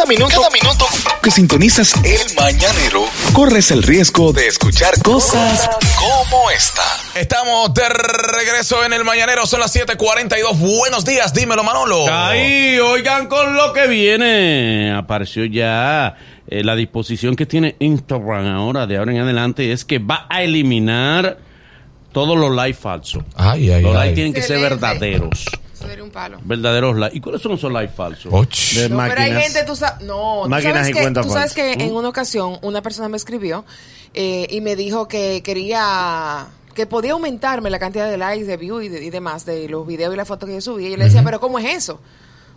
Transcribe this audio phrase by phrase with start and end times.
[0.00, 0.86] Cada minuto, cada minuto
[1.22, 3.04] que sintonizas el mañanero,
[3.34, 5.68] corres el riesgo de escuchar cosas
[5.98, 6.80] como esta.
[7.14, 10.58] Estamos de regreso en el mañanero, son las 7:42.
[10.58, 12.06] Buenos días, dímelo, Manolo.
[12.10, 14.90] Ahí, oigan con lo que viene.
[14.96, 16.16] Apareció ya
[16.48, 20.42] eh, la disposición que tiene Instagram ahora, de ahora en adelante, es que va a
[20.42, 21.36] eliminar
[22.10, 23.22] todos los likes falsos.
[23.36, 24.14] Ay, ay, Los likes ay.
[24.14, 25.44] tienen que ser verdaderos.
[25.80, 26.38] Eso sería un palo.
[26.44, 27.16] Verdaderos likes.
[27.16, 28.32] ¿Y cuáles son esos likes falsos?
[28.32, 28.46] Och.
[28.76, 29.42] de No, pero hay máquinas.
[29.44, 31.76] gente, tú sabes, no, tú Máquinas sabes y que, cuentas tú sabes falsas.
[31.76, 33.64] que en una ocasión una persona me escribió
[34.12, 38.84] eh, y me dijo que quería que podía aumentarme la cantidad de likes, de views
[38.84, 40.88] y, de- y demás de los videos y las fotos que yo subía.
[40.88, 42.00] Y yo le decía, pero ¿cómo es eso?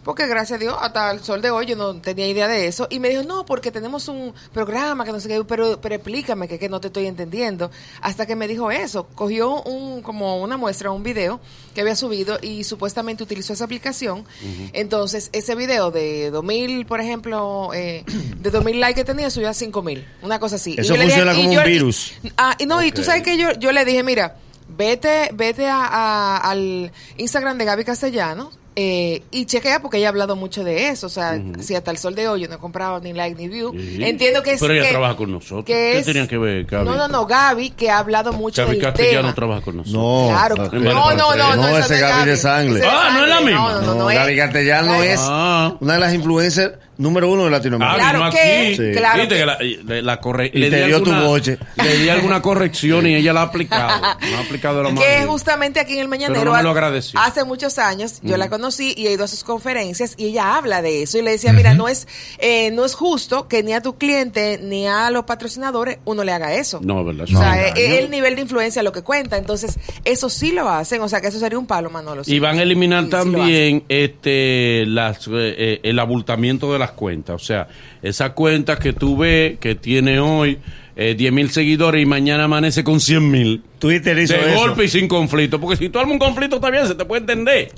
[0.03, 2.87] Porque gracias a Dios, hasta el sol de hoy yo no tenía idea de eso.
[2.89, 6.47] Y me dijo, no, porque tenemos un programa que no sé qué, pero, pero explícame
[6.47, 7.71] que, que no te estoy entendiendo.
[8.01, 9.07] Hasta que me dijo eso.
[9.15, 11.39] Cogió un, como una muestra, un video
[11.73, 14.25] que había subido y supuestamente utilizó esa aplicación.
[14.73, 18.03] Entonces, ese video de 2000, por ejemplo, eh,
[18.37, 20.05] de 2000 likes que tenía, subió a 5000.
[20.21, 20.75] Una cosa así.
[20.77, 22.13] Eso Y funciona y como un yo- virus.
[22.37, 24.35] Ah, y no, y tú sabes que yo, yo le dije, mira,
[24.67, 30.09] vete, vete a- a- al Instagram de Gaby Castellano eh, y chequea porque ella ha
[30.09, 31.07] hablado mucho de eso.
[31.07, 33.47] O sea, si hasta el sol de hoy yo no he comprado ni like ni
[33.47, 33.71] view.
[33.73, 34.03] Sí.
[34.03, 34.59] Entiendo que es.
[34.61, 35.65] Pero ella que- trabaja con nosotros.
[35.65, 36.85] que ¿Qué tenían que ver, Gaby?
[36.85, 39.35] No, no, no, Gaby, que ha hablado mucho Gaby del Castellano tema.
[39.35, 40.01] trabaja con nosotros.
[40.01, 40.79] No, Claro, no, no,
[41.15, 42.79] no, no, no, No, ese Gaby de Sangle.
[42.79, 43.51] Ese Ah, ¿no es la misma?
[43.59, 44.17] No, no, no, No, no es.
[44.17, 45.75] Gaby Castellano es Ah.
[45.79, 47.95] una de las influencers número uno de Ah, Latinoamérica.
[47.97, 48.75] Claro vino que- aquí.
[48.75, 48.91] Sí.
[48.97, 49.57] claro Viste que- que la,
[49.95, 51.57] le- la corre- Y le te di dio tu boche.
[51.75, 54.01] Le di alguna corrección y ella la ha aplicado.
[54.01, 56.69] No ha aplicado de la que justamente aquí en el Mañanero Pero no me lo
[56.71, 57.19] agradeció.
[57.19, 60.81] hace muchos años yo la conocí y he ido a sus conferencias y ella habla
[60.81, 62.07] de eso y le decía mira no es
[62.39, 66.31] eh, no es justo que ni a tu cliente ni a los patrocinadores uno le
[66.31, 67.23] haga eso No, es verdad.
[67.23, 67.99] o sea, es eh, engaño.
[68.05, 71.27] el nivel de influencia lo que cuenta entonces eso sí lo hacen o sea que
[71.27, 72.35] eso sería un palo Manolo sí.
[72.35, 76.79] Y van a eliminar Sí, sí lo también este las eh, eh, el abultamiento de
[76.83, 77.35] las cuentas.
[77.35, 77.67] O sea,
[78.01, 80.57] esa cuenta que tú ves que tiene hoy
[80.95, 83.63] eh, 10 mil seguidores y mañana amanece con 100 mil.
[83.79, 84.59] Twitter hizo De eso.
[84.59, 85.59] golpe y sin conflicto.
[85.59, 87.71] Porque si tú armas un conflicto está bien, se te puede entender.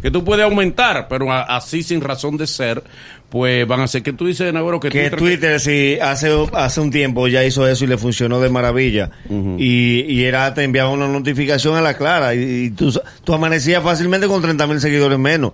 [0.00, 2.82] Que tú puedes aumentar, pero a- así sin razón de ser,
[3.28, 6.80] pues van a hacer que tú dices, Navarro, que, Que Twitter- Twitter sí hace, hace
[6.80, 9.10] un tiempo ya hizo eso y le funcionó de maravilla.
[9.58, 12.90] y, y era, te enviaba una notificación a la clara y, y tú,
[13.22, 15.52] tú amanecías fácilmente con 30 mil seguidores menos.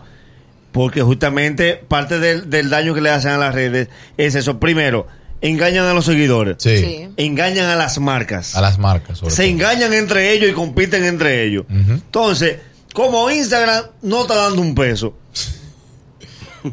[0.73, 4.61] Porque justamente parte del, del daño que le hacen a las redes es eso.
[4.61, 5.07] Primero,
[5.41, 6.57] engañan a los seguidores.
[6.59, 6.79] Sí.
[6.79, 7.09] Sí.
[7.17, 8.55] Engañan a las marcas.
[8.55, 9.51] A las marcas, sobre se todo.
[9.53, 11.65] engañan entre ellos y compiten entre ellos.
[11.71, 12.59] Entonces,
[12.93, 15.15] como Instagram no está dando un peso.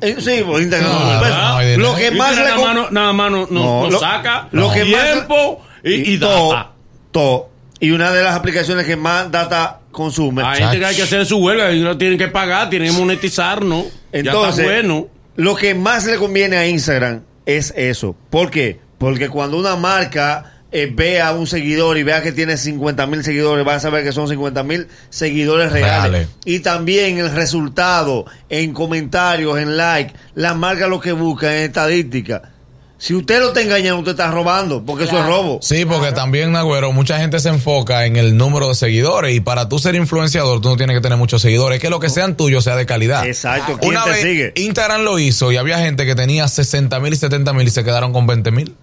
[0.01, 1.37] Eh, sí, pues Instagram no, No, da un peso.
[1.37, 1.81] no dinero.
[1.83, 3.99] lo que más le nada com- más no- nada más no, no- No, no lo-
[3.99, 6.71] saca lo que más- tiempo y, todo, data.
[7.11, 7.49] todo.
[7.79, 10.43] Y una de las aplicaciones que más data consume.
[10.43, 12.99] Hay gente que hay que hacer su huelga y no tienen que pagar, tienen que
[12.99, 13.85] monetizar, ¿no?
[14.11, 15.07] Entonces, ya está bueno.
[15.35, 18.15] lo que más le conviene a Instagram es eso.
[18.29, 18.79] ¿Por qué?
[18.97, 23.23] Porque cuando una marca eh, ve a un seguidor y vea que tiene 50 mil
[23.23, 26.11] seguidores, va a saber que son 50 mil seguidores reales.
[26.11, 26.27] Reales.
[26.43, 32.54] Y también el resultado en comentarios, en like, la marca lo que busca en estadística.
[32.97, 35.59] Si usted lo está engañando, usted está robando, porque eso es robo.
[35.61, 39.67] Sí, porque también, Nagüero, mucha gente se enfoca en el número de seguidores y para
[39.67, 42.63] tú ser influenciador tú no tienes que tener muchos seguidores, que lo que sean tuyos
[42.63, 43.27] sea de calidad.
[43.27, 43.77] Exacto.
[43.79, 44.53] ¿Quién Una te vez sigue?
[44.55, 47.83] Instagram lo hizo y había gente que tenía 60 mil y 70 mil y se
[47.83, 48.75] quedaron con 20 mil.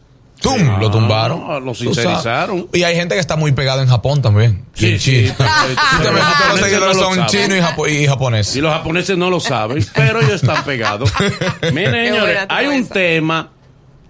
[0.43, 0.59] ¡Tum!
[0.59, 0.67] Sí.
[0.81, 1.45] lo tumbaron.
[1.49, 2.67] Ah, lo sincerizaron.
[2.73, 4.65] Y hay gente que está muy pegada en Japón también.
[4.75, 5.23] Sí, sí.
[5.23, 5.35] Ves
[6.51, 8.57] los seguidores no lo son chinos y, japo- y japoneses.
[8.57, 11.11] Y los japoneses no lo saben, pero ellos están pegados.
[11.73, 12.93] Miren, señores, hay un esa.
[12.95, 13.51] tema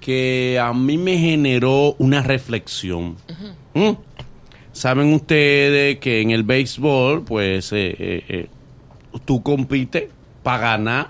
[0.02, 3.16] que a mí me generó una reflexión.
[3.72, 3.90] ¿Mm?
[4.72, 8.46] Saben ustedes que en el béisbol, pues, eh, eh, eh,
[9.24, 10.04] tú compites
[10.42, 11.08] para ganar.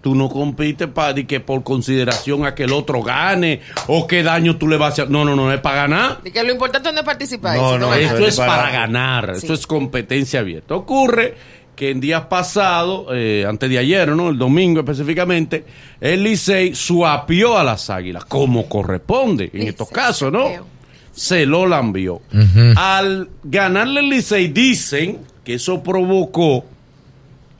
[0.00, 4.56] Tú no compites para que por consideración a que el otro gane o qué daño
[4.56, 5.10] tú le vas a hacer.
[5.10, 6.18] No, no, no, es para ganar.
[6.24, 9.42] Y que lo importante no es participar No, no, Esto es para- ganar, Sí.
[9.46, 10.74] esto es competencia abierta.
[10.74, 11.34] Ocurre
[11.74, 14.30] que en días pasados, eh, antes de ayer, ¿no?
[14.30, 15.64] El domingo específicamente,
[16.00, 20.48] el Licey suapió a las águilas, como corresponde en Licey, estos casos, ¿no?
[21.12, 22.22] Se lo lambió.
[22.76, 26.64] Al ganarle el Licey, dicen que eso provocó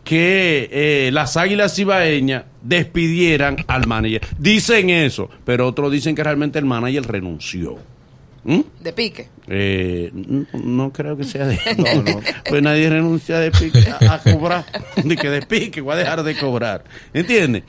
[0.05, 4.23] que eh, las águilas ibaeñas despidieran al manager.
[4.39, 7.79] Dicen eso, pero otros dicen que realmente el manager renunció.
[8.45, 8.61] ¿Mm?
[8.81, 12.21] de pique Eh, no, no creo que sea de no, no.
[12.49, 14.65] Pues nadie renuncia de pique a, a cobrar.
[15.05, 16.85] De que de pique voy a dejar de cobrar.
[17.15, 17.63] ¿Entiendes?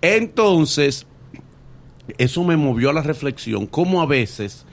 [0.00, 1.06] Entonces,
[2.18, 3.66] eso me movió a la reflexión.
[3.66, 4.64] Cómo a veces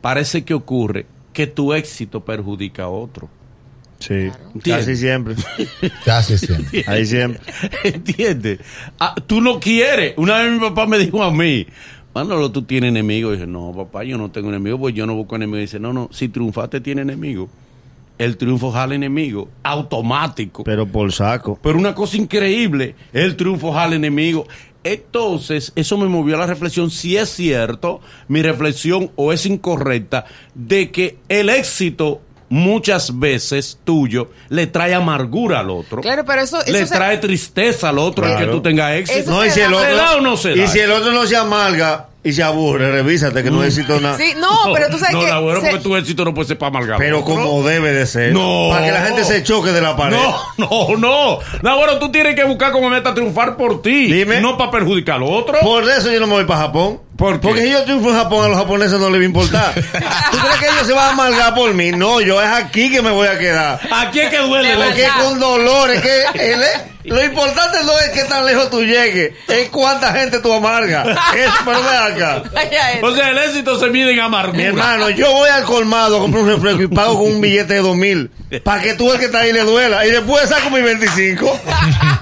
[0.00, 3.28] parece que ocurre que tu éxito perjudica a otro.
[3.98, 4.30] Sí,
[4.62, 5.34] casi siempre.
[6.04, 6.84] Casi siempre.
[6.86, 7.40] Ahí siempre.
[7.82, 8.60] ¿Entiendes?
[8.98, 10.12] Ah, tú no quieres.
[10.18, 11.66] Una vez mi papá me dijo a mí,
[12.16, 13.34] Manolo, tú tienes enemigos.
[13.34, 15.58] Y dije, no, papá, yo no tengo enemigos, pues yo no busco enemigos.
[15.58, 17.50] Y dice, no, no, si triunfaste tiene enemigos.
[18.16, 20.64] El triunfo jala enemigo, automático.
[20.64, 21.58] Pero por saco.
[21.62, 24.46] Pero una cosa increíble, el triunfo jala enemigo.
[24.82, 30.24] Entonces, eso me movió a la reflexión, si es cierto, mi reflexión o es incorrecta,
[30.54, 36.00] de que el éxito muchas veces tuyo le trae amargura al otro.
[36.02, 38.52] Claro, pero eso- eso le se- trae tristeza al otro el que Claro.
[38.52, 39.30] tú tengas éxito.
[39.30, 40.64] No, y si el otro, ¿Se da o no se da?
[40.64, 44.16] Y si el otro no se amarga y se aburre, revísate que no necesito nada.
[44.16, 45.26] Sí, no, pero tú sabes no, que...
[45.28, 46.98] la bueno, se- porque tu éxito no puede ser para amargar.
[46.98, 48.32] Pero como debe de ser.
[48.32, 48.68] No.
[48.70, 50.16] Para que la gente se choque de la pared.
[50.16, 50.36] No,
[50.68, 51.38] no, no.
[51.62, 54.12] No, bueno, tú tienes que buscar como meta triunfar por ti.
[54.12, 54.40] Dime.
[54.40, 55.58] No para perjudicar al otro.
[55.60, 57.00] Por eso yo no me voy para Japón.
[57.16, 59.74] Porque si yo triunfo en Japón, a los japoneses no les va a importar.
[60.30, 61.92] ¿Tú crees que ellos se van a amargar por mí?
[61.92, 63.80] No, yo es aquí que me voy a quedar.
[63.90, 64.76] Aquí es que duele.
[64.76, 66.22] Porque con dolor, es que
[66.52, 66.64] el-
[67.06, 71.06] lo importante no es que tan lejos tú llegues, es cuánta gente tú amargas.
[71.36, 72.42] Eso, pero ve acá.
[73.02, 74.56] O sea, el éxito se mide en amargura.
[74.58, 77.74] Mi hermano, yo voy al colmado a comprar un refresco y pago con un billete
[77.74, 78.30] de dos mil.
[78.62, 80.06] Para que tú el que está ahí le duela.
[80.06, 81.60] Y después saco mi 25.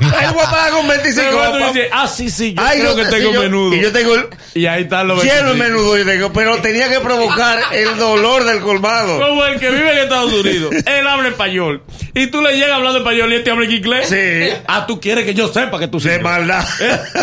[0.00, 1.26] Él voy a pagar con 25.
[1.52, 3.74] Pero dices, ah, sí, sí, yo Ay, creo yo- que sí, tengo yo- menudo.
[3.76, 5.64] Y yo tengo el, Y ahí están los lleno el 25.
[5.68, 9.18] menudo, yo tengo, pero tenía que provocar el dolor del colmado.
[9.20, 10.74] Como el que vive en Estados Unidos.
[10.86, 11.82] Él habla español.
[12.14, 14.08] Y tú le llegas hablando español y él te habla en inglés.
[14.08, 14.54] Sí.
[14.76, 16.64] Ah, tú quieres que yo sepa que tú De maldad.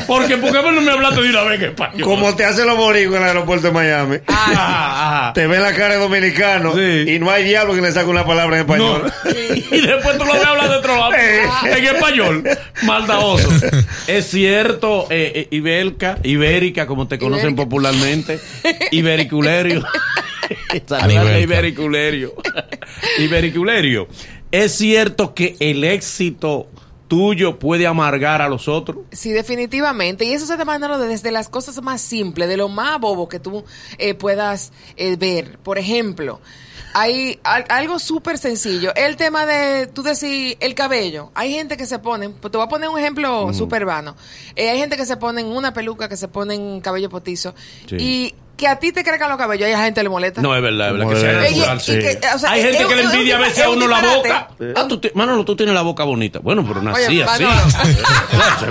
[0.07, 2.01] Porque, ¿por qué no me hablaste de una vez en español?
[2.01, 4.18] Como te hacen los boricos en el aeropuerto de Miami.
[4.27, 4.51] Ajá,
[5.25, 5.33] ajá.
[5.33, 7.12] Te ven la cara de dominicano Sí.
[7.12, 8.74] y no hay diablo que le saque una palabra en No.
[8.74, 9.13] español.
[9.71, 11.13] y después tú lo ves hablar de otro lado.
[11.13, 11.42] Eh.
[11.77, 12.44] en español.
[12.83, 13.50] Maldadoso.
[14.07, 17.63] Es cierto, eh, eh, Ibelca, Ibérica, como te conocen Ibérica.
[17.63, 18.39] popularmente.
[18.92, 19.83] Ibericulerio.
[21.39, 22.33] Ibericulerio.
[23.19, 24.07] Ibericulerio.
[24.51, 26.68] Es cierto que el éxito
[27.11, 28.99] tuyo puede amargar a los otros.
[29.11, 30.23] Sí, definitivamente.
[30.23, 33.65] Y eso se demanda desde las cosas más simples, de lo más bobo que tú
[33.97, 35.59] eh, puedas eh, ver.
[35.59, 36.39] Por ejemplo,
[36.93, 38.95] hay al- algo súper sencillo.
[38.95, 41.31] El tema de, tú decís, el cabello.
[41.35, 44.15] Hay gente que se ponen, pues te voy a poner un ejemplo súper vano.
[44.55, 47.53] Eh, hay gente que se ponen una peluca, que se ponen cabello potizo.
[47.89, 47.95] Sí.
[47.99, 50.39] Y que a ti te crezcan los cabellos, y a gente le molesta.
[50.39, 51.77] No, es verdad, es verdad que sea natural.
[51.77, 51.99] y sí.
[51.99, 54.49] que, o sea, Hay gente es que le envidia a veces a uno la boca.
[54.75, 56.37] Ah, tú Manolo, tú tienes la boca bonita.
[56.37, 57.43] Bueno, pero nací Oye, así.
[57.43, 57.61] Manolo.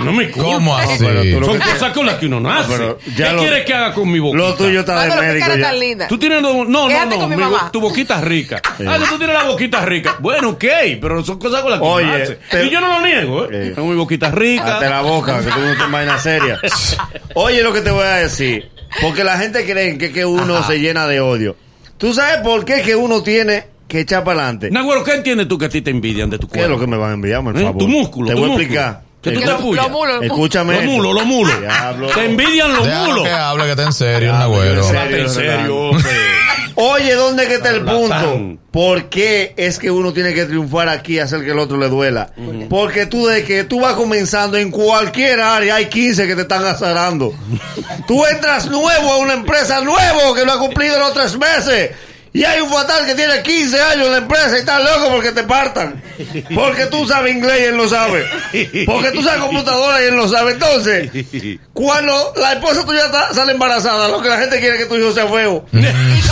[0.05, 0.53] No me culpa.
[0.53, 0.97] ¿Cómo así?
[0.97, 2.69] Son que cosas con las que uno nace.
[2.71, 4.37] pero ya ¿Qué lo- quieres que haga con mi boca?
[4.37, 6.07] Lo tuyo está de médico tan linda.
[6.07, 7.35] Tú tienes no, no, Quédate no, mi
[7.71, 8.61] tu boquita es rica.
[8.87, 10.15] Ah, que tú tienes la boquita rica.
[10.19, 10.65] Bueno, ok,
[11.01, 12.39] pero son cosas con las que uno nace.
[12.65, 13.73] Y yo no lo niego, ¿eh?
[13.75, 14.75] Tengo mi boquita rica.
[14.75, 16.59] Hasta la boca, que tú no te vainas seria.
[17.35, 18.69] Oye, lo que te voy a decir.
[18.99, 20.67] Porque la gente cree que, que uno Ajá.
[20.67, 21.55] se llena de odio.
[21.97, 24.71] ¿Tú sabes por qué que uno tiene que echar para adelante?
[24.71, 26.73] Nagüero, ¿qué entiendes tú que a ti te envidian de tu ¿Qué es cuerpo?
[26.75, 27.61] lo que me van a enviar, por ¿Eh?
[27.63, 27.77] favor?
[27.77, 29.01] Tu músculo, Te tu voy a explicar.
[29.21, 29.87] Que tú te puyas.
[30.23, 30.73] Escúchame.
[30.77, 31.59] Los mulos, los mulos.
[31.61, 32.07] Diablo.
[32.07, 33.23] Te envidian los Déjalo mulos.
[33.25, 34.33] que hable, que está en serio,
[34.75, 34.91] yo sé.
[34.91, 36.09] Trate en serio, hombre.
[36.75, 38.57] Oye, ¿dónde que está el punto?
[38.71, 41.89] ¿Por qué es que uno tiene que triunfar aquí y hacer que el otro le
[41.89, 42.31] duela?
[42.69, 46.65] Porque tú de que tú vas comenzando en cualquier área, hay 15 que te están
[46.65, 47.33] azarando.
[48.07, 51.91] tú entras nuevo a una empresa nuevo que no ha cumplido los tres meses.
[52.33, 55.31] Y hay un fatal que tiene 15 años en la empresa y está loco porque
[55.33, 56.01] te partan.
[56.55, 58.25] Porque tú sabes inglés y él no sabe.
[58.85, 60.53] Porque tú sabes computadora y él no sabe.
[60.53, 61.09] Entonces,
[61.73, 64.95] cuando la esposa tuya está- sale embarazada, lo que la gente quiere es que tu
[64.95, 65.65] hijo sea feo.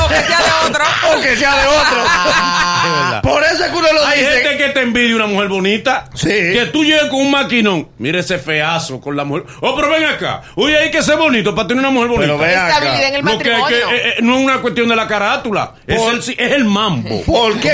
[0.01, 0.83] O que sea de otro.
[1.17, 3.21] o que sea de otro.
[3.21, 4.31] Por eso es que uno lo Hay dice.
[4.31, 6.05] gente que te envidia una mujer bonita.
[6.15, 6.29] Sí.
[6.29, 7.89] Que tú llegues con un maquinón.
[7.97, 9.43] Mira ese feazo con la mujer.
[9.61, 10.41] Oh, pero ven acá.
[10.55, 12.27] Oye, hay que ser bonito para tener una mujer bonita.
[12.27, 12.67] Pero ve acá.
[12.69, 13.67] Estabilidad en el que, matrimonio.
[13.67, 15.73] que, eh, eh, no es una cuestión de la carátula.
[15.89, 17.21] Es el, es el mambo.
[17.25, 17.73] ¿Por qué?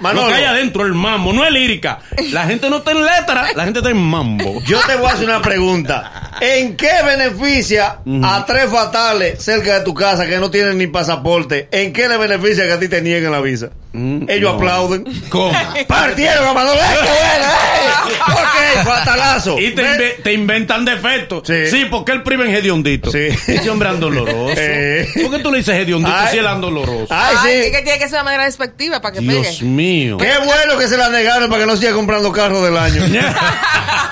[0.00, 1.32] Lo que hay adentro, el mambo.
[1.32, 2.00] No es lírica.
[2.32, 3.46] La gente no está en letra.
[3.54, 4.60] La gente está en mambo.
[4.66, 6.30] Yo te voy a hacer una pregunta.
[6.40, 11.68] ¿En qué beneficia a tres fatales cerca de tu casa que no tienen ni pasaporte?
[11.70, 13.70] ¿En qué le beneficia que a ti te nieguen la visa?
[13.92, 15.04] Ellos aplauden.
[15.28, 15.52] ¿Cómo?
[15.88, 16.80] Partieron a Manolo.
[16.80, 17.46] ¡Eh, qué bueno!
[17.52, 18.32] ¡Eh!
[18.32, 19.58] Ok, fatalazo.
[19.58, 21.42] Y te, inve- te inventan defectos.
[21.46, 21.66] Sí.
[21.70, 21.84] Sí.
[21.90, 23.10] porque él priva en hediondito.
[23.12, 23.28] Sí.
[23.46, 24.32] Ese hombre es andoloroso.
[24.64, 25.08] Eh.
[25.22, 26.28] ¿Por qué tú le dices hediondito Ay.
[26.30, 27.06] si él es andoloroso?
[27.10, 27.72] Ay, Ay, es sí.
[27.72, 29.64] que tiene que ser de manera despectiva para que Dios pegue.
[29.64, 30.16] mío.
[30.18, 33.02] Qué bueno que se la negaron para que no siga comprando carro del año.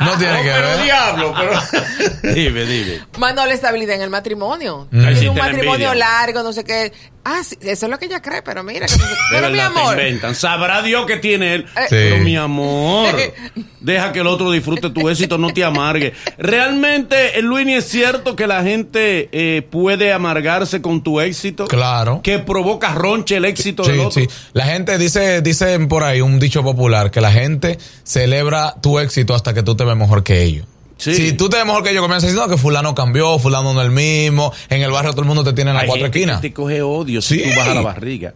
[0.00, 0.82] No tiene que pero ver.
[0.82, 2.32] diablo, pero...
[2.34, 3.00] dime, dime.
[3.18, 4.88] Mano, la estabilidad en el matrimonio.
[4.92, 6.90] Ay, Tiene un matrimonio largo, no sé qué.
[7.22, 8.87] Ah, sí, eso es lo que ella cree, pero mira.
[8.87, 8.94] que-
[9.30, 9.97] pero mi amor.
[9.97, 10.35] te inventan.
[10.35, 11.67] Sabrá Dios que tiene él.
[11.77, 11.87] Eh.
[11.91, 13.15] Pero mi amor,
[13.81, 16.12] deja que el otro disfrute tu éxito, no te amargue.
[16.39, 21.67] Realmente, eh, Luini, es cierto que la gente eh, puede amargarse con tu éxito.
[21.69, 22.21] Claro.
[22.23, 24.21] Que provoca ronche el éxito del Sí, otro.
[24.23, 24.29] sí.
[24.53, 29.35] La gente dice, dicen por ahí un dicho popular que la gente celebra tu éxito
[29.35, 30.67] hasta que tú te ves mejor que ellos.
[30.97, 31.15] Sí.
[31.15, 33.87] Si tú te ves mejor que ellos, comienzas diciendo que fulano cambió, fulano no es
[33.87, 36.41] el mismo, en el barrio todo el mundo te tiene en las Hay cuatro esquinas.
[36.43, 37.45] te coge odio si Sí.
[37.50, 38.35] tú bajas la barriga.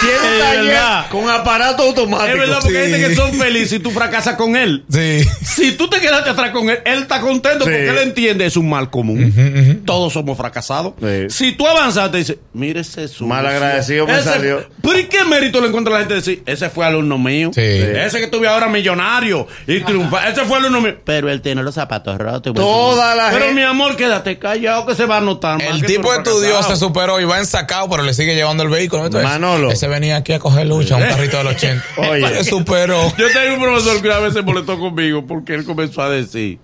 [0.00, 2.28] Tiene un taller con aparato automático.
[2.32, 2.92] Es verdad, porque hay Sí.
[2.92, 4.84] gente que son felices y tú fracasas con él.
[4.88, 5.24] Sí.
[5.42, 7.70] Si tú te quedaste atrás con él, él está contento Sí.
[7.70, 9.82] porque él entiende es un mal común.
[9.84, 10.92] Todos somos fracasados.
[11.00, 11.26] Sí.
[11.30, 13.26] Si tú avanzaste, dice, mire ese sucio.
[13.26, 14.64] Mal agradecido me Ese- salió.
[14.80, 17.50] Pero ¿y qué mérito le encuentra la gente de decir, ese fue alumno mío?
[17.52, 17.60] Sí.
[17.60, 20.28] Ese que tuve ahora millonario y triunfa.
[20.28, 20.98] Ese fue alumno mío.
[21.04, 22.54] Pero él tiene los zapatos rotos.
[22.54, 25.60] Toda la Pero mi amor, quédate callado que se va a notar.
[25.60, 29.06] El tipo estudió, se superó y va ensacado, pero le sigue llevando el vehículo.
[29.06, 29.70] Entonces, Manolo.
[29.70, 31.84] Ese venía aquí a coger lucha, un carrito del 80.
[32.10, 32.28] Oye.
[32.28, 33.12] Se superó.
[33.16, 36.58] Yo tengo un profesor que una vez se molestó conmigo porque él comenzó a decir,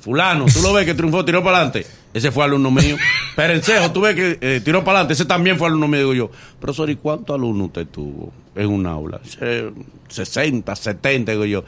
[0.00, 1.86] fulano, tú lo ves que triunfó, tiró para adelante.
[2.14, 2.96] Ese fue alumno mío.
[3.36, 5.14] Perencejo, tú ves que eh, tiró para adelante.
[5.14, 6.00] Ese también fue alumno mío.
[6.00, 9.20] Digo yo, profesor, ¿y cuántos alumnos usted tuvo en un aula?
[9.22, 9.70] Dice,
[10.08, 11.64] 60, 70, digo yo.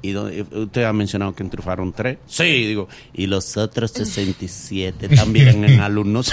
[0.00, 2.18] ¿Y dónde- usted ha mencionado que triunfaron tres?
[2.26, 2.88] Sí, digo.
[3.14, 6.26] Y los otros 67 también en alumnos.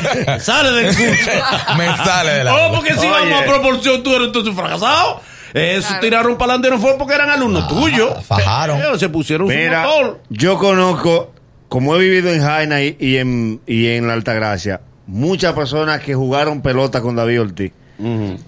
[0.40, 1.30] Sale del curso.
[1.78, 2.54] Me sale de la.
[2.68, 5.20] Oh, porque si vamos a proporción, tú eres entonces fracasado.
[5.52, 6.00] Eso Claro.
[6.00, 8.24] tiraron para adelante no fue porque eran alumnos tuyos.
[8.24, 8.78] fajaron.
[8.80, 10.20] Eh, Se pusieron su Mira, motor.
[10.28, 11.32] yo conozco,
[11.68, 16.14] como he vivido en Jaina y, y en, y en la Altagracia, muchas personas que
[16.14, 17.72] jugaron pelota con David Ortiz.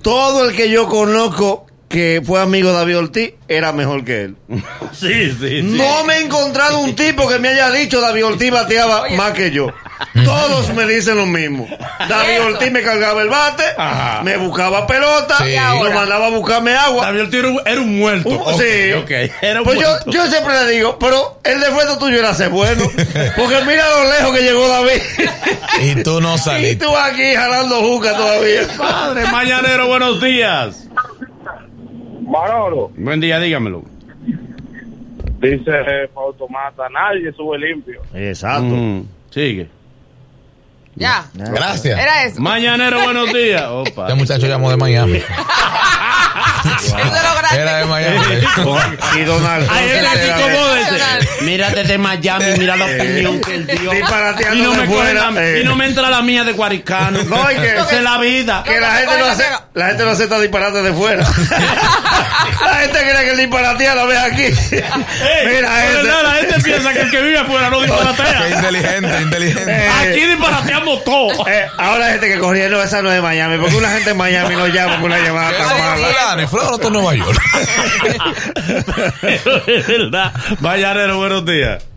[0.02, 4.36] Todo el que yo conozco que fue amigo de David Ortiz era mejor que él.
[4.92, 5.62] Sí, sí, sí.
[5.62, 9.50] No me he encontrado un tipo que me haya dicho David Ortiz bateaba más que
[9.50, 9.68] yo.
[10.24, 11.66] Todos me dicen lo mismo.
[12.08, 12.46] David Eso.
[12.46, 14.22] Ortiz me cargaba el bate, Ajá.
[14.22, 15.44] me buscaba pelota, Sí.
[15.44, 15.94] y Y me ahora.
[15.94, 17.06] mandaba a buscarme agua.
[17.06, 18.28] David Ortiz era un, era un muerto.
[18.28, 18.92] Uh, sí.
[18.92, 20.10] ok, era un Pues yo, muerto.
[20.10, 22.84] yo siempre le digo, pero el defecto tuyo era ser bueno.
[23.36, 25.02] Porque mira lo lejos que llegó David.
[25.82, 26.84] Y tú no y saliste.
[26.84, 28.62] tú aquí jalando juca todavía.
[28.76, 30.76] Padre, mañanero, buenos días.
[32.32, 33.82] Manolo, Buen día, dígamelo.
[35.38, 35.70] dice
[36.14, 38.00] Automata, nadie sube limpio.
[38.14, 38.74] Exacto.
[38.74, 39.68] Mm, sigue.
[40.94, 41.24] Ya.
[41.34, 41.98] Gracias.
[41.98, 42.40] Era eso.
[42.40, 43.62] Mañanero, buenos días.
[43.68, 44.02] Opa.
[44.02, 45.22] Este muchacho llamó de Miami.
[46.64, 47.60] Eso es lo grande.
[47.60, 48.18] Era de Miami.
[49.16, 49.68] Y Donald.
[49.68, 50.12] Así era-
[51.18, 51.44] ese.
[51.44, 53.92] Mira desde Miami, mira la opinión que él dio.
[53.92, 55.60] Y no, de me fuera, la- eh.
[55.60, 57.22] y no me entra la mía de Guaricano.
[57.24, 58.62] No, es que- Esa es la vida.
[58.64, 59.44] Que la gente no hace,
[59.74, 61.24] la gente no acepta disparate de fuera.
[62.64, 64.44] la gente cree que el disparatea lo ve aquí.
[64.70, 68.48] Mira de la gente piensa que el que vive afuera no disparatea.
[68.50, 69.64] inteligente, inteligente.
[69.86, 70.24] Eh, Aquí
[71.04, 71.46] todo.
[71.48, 74.10] Eh, ahora hay gente que corría, no, esa no es de Miami, porque una gente
[74.10, 76.48] en Miami no llama con una llamada ¿Qué tan mala.
[76.48, 77.40] fulano está en Nueva York.
[79.20, 80.32] Pero es verdad.
[80.60, 81.88] Buenos días.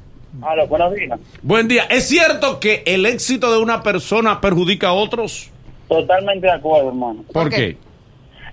[0.41, 1.19] Aló, buenos días.
[1.41, 1.83] Buen día.
[1.89, 5.49] ¿Es cierto que el éxito de una persona perjudica a otros?
[5.87, 7.23] Totalmente de acuerdo, hermano.
[7.31, 7.77] ¿Por qué?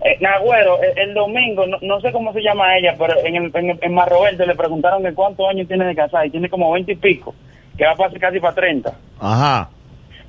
[0.04, 3.50] Eh, Nagüero, el, el domingo, no, no sé cómo se llama ella, pero en, el,
[3.54, 6.72] en, en Mar Roberto le preguntaron que cuántos años tiene de casada y tiene como
[6.72, 7.34] 20 y pico,
[7.78, 8.92] que va a pasar casi para 30.
[9.20, 9.70] Ajá.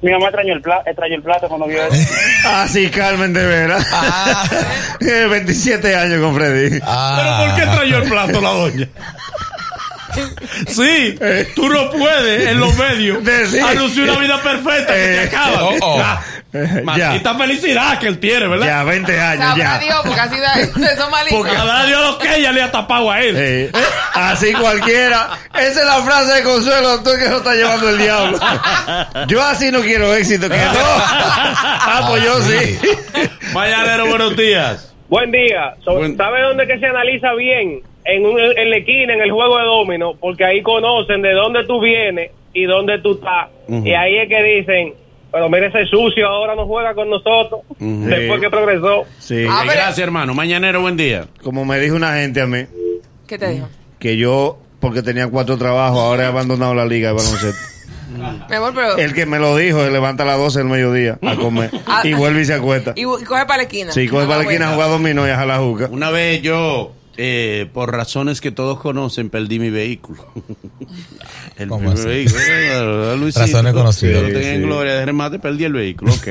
[0.04, 2.14] Mi mamá extrañó el, pla- extrañó el plato cuando vio eso.
[2.46, 3.88] Ah, sí, Carmen de veras.
[3.92, 4.44] Ah.
[5.00, 6.80] Eh, 27 años con Freddy.
[6.86, 7.18] Ah.
[7.18, 8.88] ¿Pero por qué trayó el plato la doña?
[10.68, 11.18] Sí,
[11.56, 13.64] tú no puedes en los medios Decir.
[13.64, 15.64] anunciar una vida perfecta que te Eh, acaba.
[15.64, 15.98] oh, oh.
[16.84, 18.66] Maldita felicidad que él tiene, ¿verdad?
[18.68, 19.80] Ya, 20 años, Sabrá ya.
[19.80, 21.42] Dios, porque así de, son malignos.
[21.42, 23.36] Porque habrá Dios lo que ella le ha tapado a él.
[23.38, 23.72] Eh,
[24.14, 25.30] así cualquiera.
[25.60, 28.38] Esa es la frase de consuelo, tú que lo está llevando el diablo.
[29.28, 30.64] Yo así no quiero éxito, que no.
[30.76, 32.80] Ah, pues yo sí.
[33.54, 34.94] Mañanero, buenos días.
[35.10, 35.76] Buen día.
[35.84, 37.82] So- Buen- ¿Sabe dónde que se analiza bien?
[38.06, 41.64] En, un, en la esquina, en el juego de domino, porque ahí conocen de dónde
[41.66, 43.48] tú vienes y dónde tú estás.
[43.70, 44.94] Y ahí es que dicen,
[45.34, 49.04] pero mire ese sucio, ahora no juega con nosotros, después que progresó.
[49.20, 49.46] Sí.
[49.50, 50.34] Ah, pero- gracias, hermano.
[50.34, 51.26] Mañanero, buen día.
[51.44, 52.66] Como me dijo una gente a mí,
[53.28, 53.68] ¿Qué te dijo?
[54.00, 57.62] que yo, porque tenía cuatro trabajos, ahora he abandonado la liga de baloncesto.
[58.50, 58.98] Mi amor, pero...
[58.98, 62.02] El que me lo dijo, se levanta a las 12 del mediodía a comer Ah.
[62.04, 62.94] y vuelve y se acuesta.
[62.96, 63.92] Y, coge para la esquina.
[63.92, 65.88] Sí, coge Ah, para la esquina a jugar dominó y a jalar juca.
[65.92, 70.26] Una vez yo, eh, por razones que todos conocen, perdí mi vehículo.
[71.58, 72.08] El ¿Cómo primer así?
[72.08, 73.14] vehículo.
[73.14, 73.42] eh, Luisito.
[73.46, 74.16] Razones conocidas.
[74.16, 74.68] Yo lo tenía Sí, en sí.
[74.68, 76.14] gloria de remate, perdí el vehículo.
[76.14, 76.28] Ok.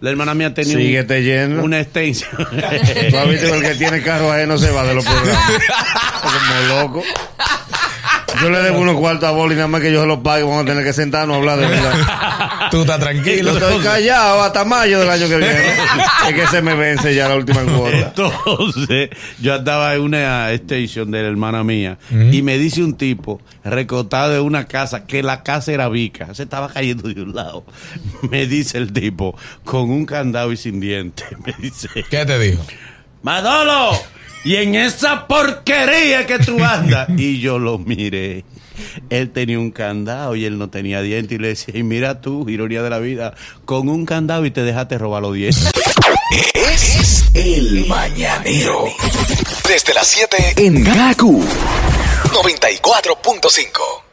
[0.00, 1.62] La hermana mía tenía un- Síguete yendo.
[1.64, 2.30] una extensión.
[3.10, 5.62] Tú has visto que el que tiene carro ajeno se va de los programas.
[6.22, 7.02] Como loco.
[8.42, 10.62] Yo le debo unos cuartos a Boli, nada más que yo se los pague, vamos
[10.62, 11.92] a tener que sentarnos a hablar de verdad.
[12.70, 13.58] Tú estás tranquilo.
[13.58, 15.60] Yo estoy callado hasta mayo del año que viene.
[16.28, 17.96] Es que se me vence ya la última cuota.
[17.96, 23.40] Entonces, yo andaba en una station de la hermana mía y me dice un tipo
[23.64, 27.64] recotado de una casa que la casa era vica, se estaba cayendo de un lado.
[28.30, 31.26] Me dice el tipo con un candado y sin dientes.
[31.44, 32.64] Me dice, ¿Qué te dijo?
[33.22, 33.92] Madolo,
[34.44, 37.08] y en esa porquería que tú andas.
[37.16, 38.44] Y yo lo miré.
[39.10, 41.36] Él tenía un candado y él no tenía dientes.
[41.36, 44.62] Y le decía, y mira tú, ironía de la vida, con un candado y te
[44.62, 45.70] dejaste robar los dientes.
[46.54, 48.84] Es el mañanero.
[49.68, 51.42] Desde las 7 en Gaku
[52.24, 54.09] 94.5.